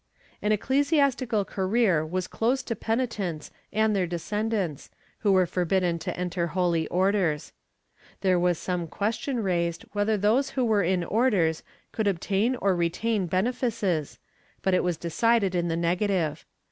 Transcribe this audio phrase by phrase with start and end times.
[0.33, 4.89] ^ An ecclesiastical career was closed to penitents and their descend ants,
[5.19, 7.53] who were forbidden to enter holy orders.
[8.21, 11.61] There was some question raised whether those who were in orders
[11.91, 14.17] could obtain or retain benefices,
[14.63, 16.45] but it was decided in the negative.